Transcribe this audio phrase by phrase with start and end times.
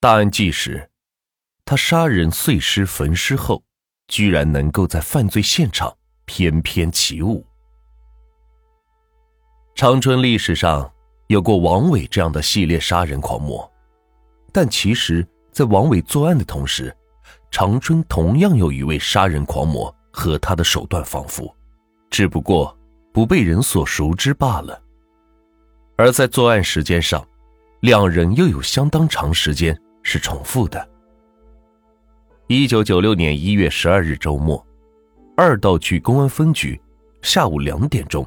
[0.00, 0.88] 大案纪实：
[1.64, 3.60] 他杀人碎尸焚尸后，
[4.06, 5.92] 居然能够在犯罪现场
[6.24, 7.44] 翩翩起舞。
[9.74, 10.88] 长春历史上
[11.26, 13.68] 有过王伟这样的系列杀人狂魔，
[14.52, 16.96] 但其实，在王伟作案的同时，
[17.50, 21.52] 长春同样有一位杀人狂魔和他的手段仿佛，
[22.08, 22.76] 只不过
[23.12, 24.80] 不被人所熟知罢了。
[25.96, 27.26] 而在作案时间上，
[27.80, 29.76] 两人又有相当长时间
[30.10, 30.88] 是重复的。
[32.46, 34.66] 一九九六年一月十二日周末，
[35.36, 36.80] 二道区公安分局
[37.20, 38.26] 下午两点钟。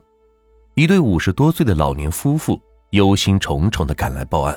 [0.76, 4.56] 一对五十多岁的老年夫妇忧心忡忡的赶来报案。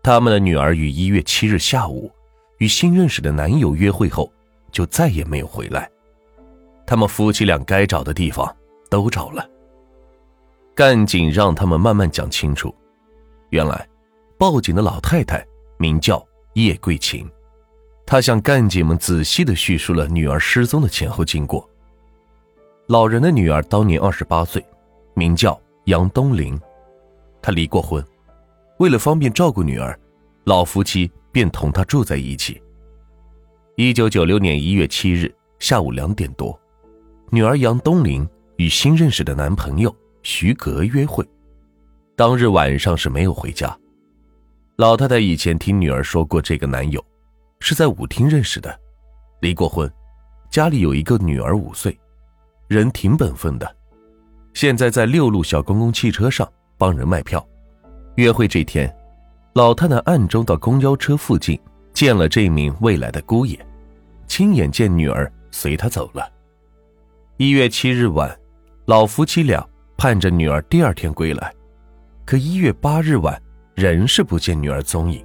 [0.00, 2.08] 他们的女儿于一月七日下午
[2.58, 4.32] 与新认识的男友约会后，
[4.70, 5.90] 就再也没有回来。
[6.86, 8.56] 他们夫妻俩该找的地方
[8.88, 9.44] 都找了。
[10.72, 12.72] 干警让他们慢慢讲清楚。
[13.50, 13.88] 原来，
[14.38, 15.44] 报警的老太太
[15.78, 17.28] 名叫叶桂琴，
[18.04, 21.68] 她向干警们仔细的叙述了女儿失踪的前后经过。
[22.86, 24.64] 老人的女儿当年二十八岁。
[25.18, 26.60] 名叫杨东林，
[27.40, 28.04] 她离过婚，
[28.78, 29.98] 为了方便照顾女儿，
[30.44, 32.60] 老夫妻便同他住在一起。
[33.76, 36.60] 一九九六年一月七日下午两点多，
[37.30, 41.26] 女儿杨东林与新认识的男朋友徐格约会，
[42.14, 43.74] 当日晚上是没有回家。
[44.76, 47.02] 老太太以前听女儿说过，这个男友
[47.60, 48.78] 是在舞厅认识的，
[49.40, 49.90] 离过婚，
[50.50, 51.98] 家里有一个女儿五岁，
[52.68, 53.76] 人挺本分的。
[54.52, 56.46] 现在在六路小公共汽车上
[56.76, 57.42] 帮人卖票。
[58.16, 58.94] 约会这天，
[59.54, 61.58] 老太太暗中到公交车附近
[61.94, 63.58] 见了这名未来的姑爷，
[64.26, 66.30] 亲眼见女儿随他走了。
[67.38, 68.38] 一月七日晚，
[68.84, 71.50] 老夫妻俩盼着女儿第二天归来，
[72.26, 73.40] 可一月八日晚
[73.76, 75.24] 仍是不见女儿踪影。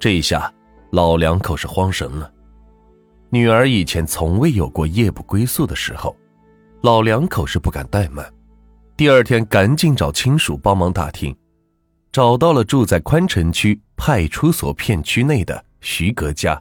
[0.00, 0.52] 这一下，
[0.90, 2.32] 老两口是慌神了。
[3.28, 6.16] 女儿以前从未有过夜不归宿的时候，
[6.80, 8.26] 老两口是不敢怠慢。
[8.96, 11.36] 第二天，赶紧找亲属帮忙打听，
[12.10, 16.60] 找到了住在宽城区派出所片区内的徐格家。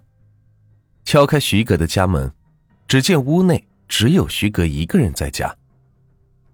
[1.06, 2.30] 敲开徐格的家门，
[2.86, 5.56] 只见屋内只有徐格一个人在家。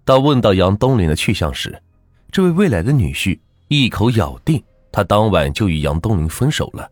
[0.04, 1.82] 当问到杨东林的去向时，
[2.30, 3.40] 这位未来的女婿
[3.82, 4.62] 一口咬定
[4.92, 6.90] 他当晚就与杨东林分手了。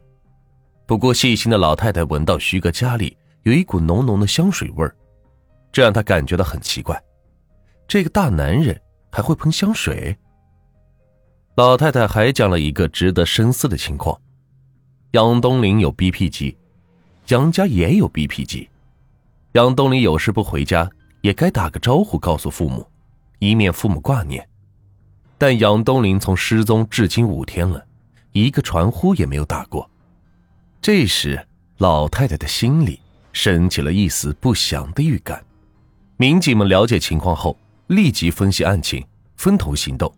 [0.87, 4.95] 不过，细心的老太太闻到徐哥家里有一股浓浓的香水味儿，
[5.71, 7.01] 这让她感觉到很奇怪。
[7.87, 8.79] 这个大男人
[9.11, 10.17] 还会喷香水。
[11.55, 14.21] 老太太还讲了一个值得深思的情况：
[15.13, 16.57] 杨东林有 BP 机，
[17.29, 18.69] 杨家也有 BP 机。
[19.53, 20.91] 杨东林有事不回家，
[21.21, 22.87] 也该打个招呼告诉父母，
[23.39, 24.47] 以免父母挂念。
[25.43, 27.85] 但杨东林从失踪至今五天了，
[28.31, 29.91] 一个传呼也没有打过。
[30.81, 31.45] 这时，
[31.79, 33.01] 老太太的心里
[33.33, 35.45] 升起了一丝不祥的预感。
[36.17, 37.59] 民警们了解情况后。
[37.89, 39.05] 立即分析案情，
[39.37, 40.15] 分头行动。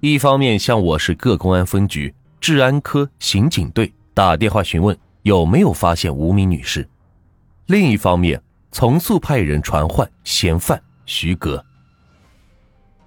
[0.00, 6.82] 一方面向我市各公安分局治安科刑警队打电话询问有没有发现无名女士；
[7.66, 8.42] 另一方面，
[8.72, 11.64] 从速派人传唤嫌犯徐格。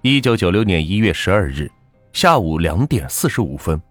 [0.08, 1.68] 一九九六年一月十二日
[2.12, 3.82] 下午两点四十五分，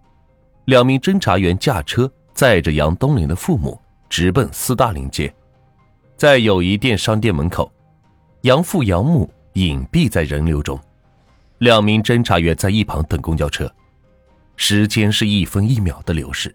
[0.64, 3.78] 两名侦查员驾车载着杨东林的父母
[4.08, 5.30] 直奔斯大林街，
[6.16, 7.70] 在友谊店商店门口，
[8.40, 9.30] 杨父杨母。
[9.52, 10.78] 隐蔽在人流中，
[11.58, 13.70] 两名侦查员在一旁等公交车，
[14.56, 16.54] 时间是一分一秒的流逝，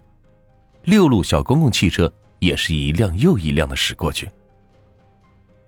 [0.86, 4.28] 六路小公共汽车也是一辆又一辆的驶过去。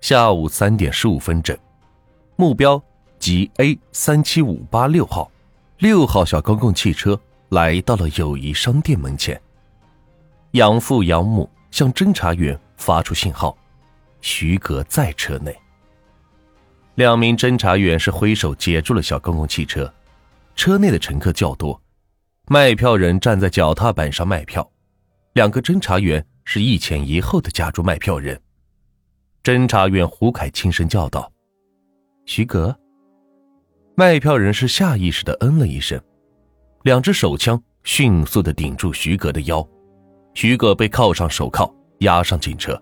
[0.00, 1.56] 下午三点十五分整，
[2.34, 2.80] 目标
[3.24, 5.32] 即 A 三七五八六号，
[5.78, 7.18] 六号小公共汽车
[7.48, 9.40] 来到了友谊商店门前，
[10.50, 13.56] 养父养母向侦查员发出信号，
[14.20, 15.56] 徐格在车内。
[16.96, 19.90] 两名侦查员是挥手截住了小公共汽车，
[20.54, 21.80] 车内的乘客较多，
[22.48, 24.70] 卖票人站在脚踏板上卖票，
[25.32, 28.38] 两个侦查员是一前一后的夹住卖票人。
[29.42, 31.32] 侦查员胡凯轻声叫道
[32.26, 32.78] ：“徐格。”
[33.96, 36.00] 卖票人是下意识的嗯了一声，
[36.82, 39.64] 两只手枪迅速的顶住徐格的腰，
[40.34, 42.80] 徐格被铐上手铐，押上警车。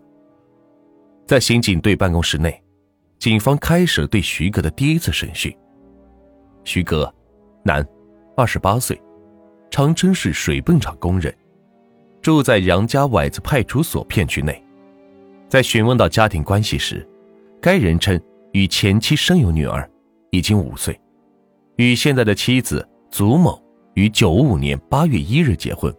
[1.27, 2.59] 在刑警队办公室内。
[3.19, 5.57] 警方开始对徐格的第一次审讯。
[6.65, 7.15] 徐哥，
[7.63, 7.87] 男，
[8.37, 9.01] 二十八岁，
[9.71, 11.33] 长春市水泵厂工人，
[12.21, 14.61] 住在杨家崴子派出所片区内。
[15.49, 17.07] 在询问到家庭关系时，
[17.61, 18.21] 该人称
[18.53, 19.89] 与前妻生有女儿，
[20.33, 20.99] 已经五岁，
[21.77, 23.63] 与现在的妻子祖某
[23.93, 25.95] 于九五年八月一日结婚。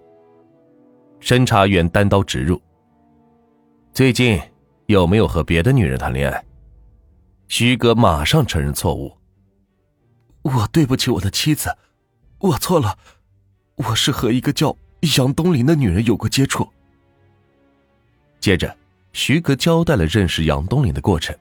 [1.21, 2.59] 侦查员单刀直入
[3.93, 4.41] ：“最近
[4.87, 6.43] 有没有和别的女人谈恋爱？”
[7.47, 9.15] 徐哥马上承认错误
[10.41, 11.69] ：“我对不起我的妻子，
[12.39, 12.97] 我错了，
[13.75, 14.75] 我是和一个叫
[15.15, 16.67] 杨东林的女人有过接触。”
[18.41, 18.75] 接着，
[19.11, 21.37] 徐哥交代了认识杨东林的过程。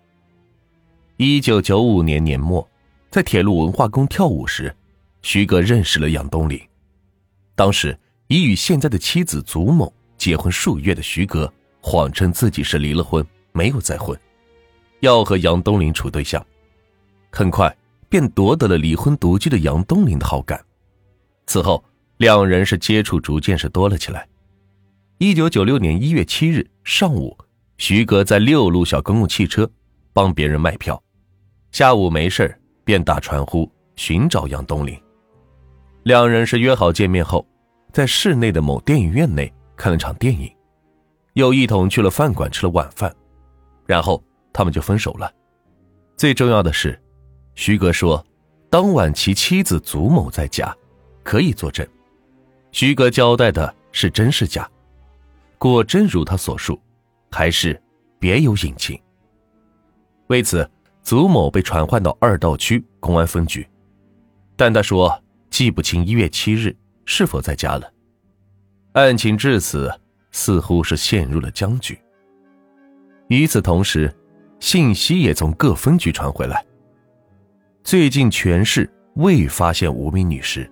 [1.17, 2.69] 一九九五年年末，
[3.13, 4.75] 在铁路文化宫跳舞时，
[5.21, 6.59] 徐哥认识了杨东林。
[7.55, 7.95] 当时
[8.29, 13.23] 已与现在的妻子祖某结婚数月的徐哥，谎称自己是离了婚，
[13.53, 14.19] 没有再婚，
[15.01, 16.43] 要和杨东林处对象。
[17.31, 17.77] 很快
[18.09, 20.59] 便夺得了离婚独居的杨东林的好感。
[21.47, 21.85] 此后，
[22.17, 24.27] 两人是接触逐渐是多了起来。
[25.19, 27.37] 一九九六年一月七日上午，
[27.77, 29.71] 徐哥在六路小公共汽车
[30.15, 31.03] 帮别人卖票，
[31.73, 34.99] 下午没事便打传呼寻找杨东林。
[36.05, 37.47] 两人是约好见面后，
[37.93, 40.51] 在市内的某电影院内看了场电影，
[41.35, 43.15] 又一同去了饭馆吃了晚饭，
[43.87, 45.33] 然后他们就分手了。
[46.17, 47.01] 最重要的是，
[47.55, 48.25] 徐哥说，
[48.69, 50.75] 当晚其妻子祖某在家，
[51.23, 51.87] 可以作证。
[52.71, 54.69] 徐哥交代的是真是假？
[55.59, 56.81] 果真如他所述，
[57.31, 57.81] 还是
[58.19, 59.01] 别有隐情。
[60.29, 60.69] 为此，
[61.03, 63.67] 祖某被传唤到二道区公安分局，
[64.57, 67.93] 但他说记不清一月七日是否在家了。
[68.93, 69.93] 案情至此，
[70.31, 71.99] 似乎是陷入了僵局。
[73.29, 74.15] 与此同时，
[74.61, 76.65] 信息也从各分局传回来：
[77.83, 80.71] 最近全市未发现无名女尸。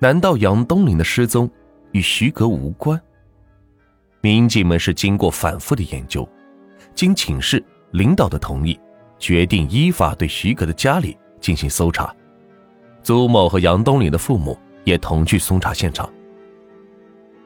[0.00, 1.48] 难道杨东林的失踪
[1.92, 3.00] 与徐格无关？
[4.20, 6.28] 民警们是经过反复的研究，
[6.94, 7.62] 经请示
[7.92, 8.78] 领导的同意，
[9.24, 12.14] 决定依法对徐格的家里进行搜查。
[13.02, 16.12] 祖某和杨东林的父母也同去搜查现场。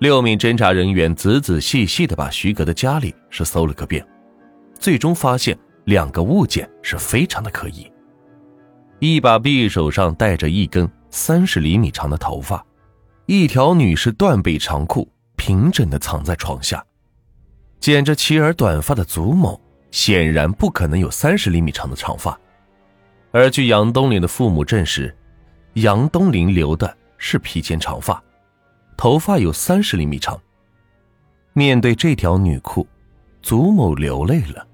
[0.01, 4.05] 六名侦查人员仔仔细细的把徐格的家里是搜了个遍，
[4.81, 7.89] 最终发现两个物件是非常的可疑：
[8.99, 12.67] 一把匕首上带着一根三十厘米长的头发，
[13.27, 15.09] 一条女士断背长裤。
[15.37, 16.85] 平整的藏在床下，
[17.79, 19.59] 剪着齐耳短发的祖某
[19.91, 22.39] 显然不可能有三十厘米长的长发，
[23.31, 25.15] 而据杨东林的父母证实，
[25.75, 28.23] 杨东林留的是披肩长发，
[28.97, 30.39] 头发有三十厘米长。
[31.53, 32.87] 面对这条女裤，
[33.43, 34.67] 祖母流泪了。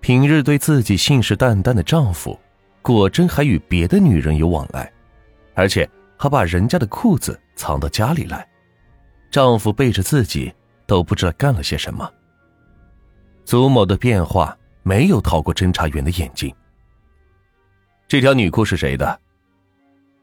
[0.00, 2.38] 平日对自己信誓旦旦的丈夫，
[2.80, 4.90] 果真还与别的女人有往来，
[5.54, 5.86] 而且
[6.16, 8.46] 还把人家的裤子藏到家里来。
[9.30, 10.52] 丈夫背着自己
[10.86, 12.10] 都不知道干了些什么。
[13.44, 16.54] 祖某的变化没有逃过侦查员的眼睛。
[18.06, 19.20] 这条女裤是谁的？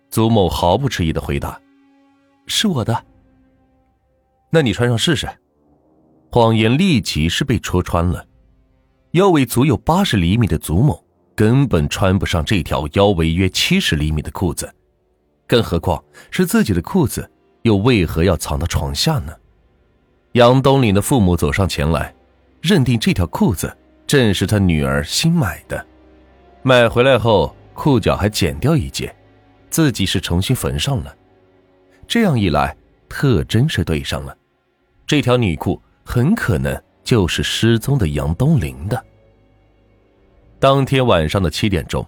[0.10, 1.60] 祖某毫不迟疑的回答
[2.48, 3.06] ：“是我的。”
[4.50, 5.28] 那你穿上试试。
[6.30, 8.26] 谎言立即是被戳穿了。
[9.12, 11.04] 腰围足有八十厘米的祖某
[11.36, 14.72] 根本穿不上这条腰围约七十厘米的裤子，
[15.48, 17.30] 更何况是自己的裤子。
[17.64, 19.34] 又为何要藏到床下呢？
[20.34, 22.16] 杨东林的父母走上前来，
[22.68, 23.74] 认定这条裤子
[24.06, 25.86] 正是他女儿新买的，
[26.64, 29.16] 买回来后裤脚还剪掉一截，
[29.70, 31.16] 自己是重新缝上了。
[32.06, 32.76] 这样一来，
[33.08, 34.38] 特征是对上了，
[35.06, 39.02] 这条女裤很可能就是失踪的杨东林的。
[40.60, 42.06] 当天晚上的七点钟，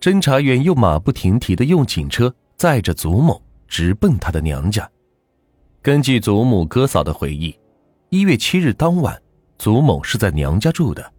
[0.00, 3.40] 侦查员又马不停蹄的用警车载着祖母。
[3.72, 4.86] 直奔他的娘家。
[5.80, 7.58] 根据祖母哥嫂的回忆，
[8.10, 9.18] 一月七日当晚，
[9.62, 11.12] 祖某是在娘家住的。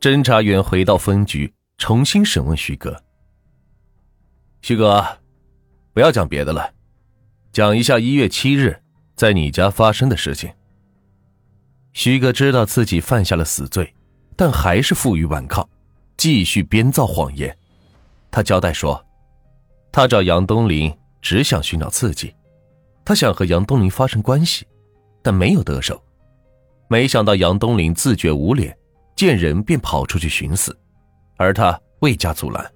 [0.00, 3.00] 侦查员回到分局，重新审问徐哥。
[4.62, 5.06] 徐哥，
[5.92, 6.74] 不要讲别的了，
[7.52, 8.82] 讲一下一月七日
[9.14, 10.52] 在你家发生的事情。
[11.92, 13.94] 徐哥知道自己犯下了死罪，
[14.34, 15.68] 但还是负隅顽抗，
[16.16, 17.56] 继续编造谎言。
[18.28, 19.00] 他交代说。
[19.92, 22.34] 他找杨东林只想寻找刺激，
[23.04, 24.66] 他想和杨东林发生关系，
[25.22, 26.02] 但没有得手。
[26.88, 28.76] 没想到杨东林自觉无脸，
[29.14, 30.76] 见人便跑出去寻死，
[31.36, 32.72] 而他未加阻拦。